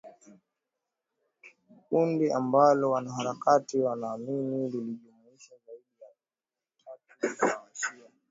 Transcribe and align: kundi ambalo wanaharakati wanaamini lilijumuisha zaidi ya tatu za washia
kundi 1.89 2.31
ambalo 2.31 2.91
wanaharakati 2.91 3.79
wanaamini 3.79 4.57
lilijumuisha 4.69 5.53
zaidi 5.65 5.91
ya 6.01 6.09
tatu 7.19 7.47
za 7.47 7.57
washia 7.57 8.09